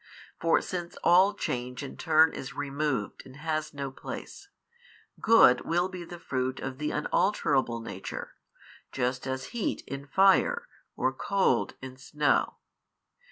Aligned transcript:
For 0.39 0.61
since 0.61 0.97
all 1.03 1.35
change 1.35 1.83
and 1.83 1.99
turn 1.99 2.33
is 2.33 2.55
removed 2.55 3.21
and 3.23 3.35
has 3.35 3.71
no 3.71 3.91
place, 3.91 4.49
good 5.19 5.61
will 5.63 5.89
be 5.89 6.03
the 6.03 6.17
fruit 6.17 6.59
of 6.59 6.79
the 6.79 6.89
unalterable 6.89 7.79
Nature, 7.81 8.33
just 8.91 9.27
as 9.27 9.43
heat 9.53 9.83
in 9.85 10.07
fire 10.07 10.67
or 10.95 11.13
cold 11.13 11.75
in 11.83 11.97
snow. 11.97 12.55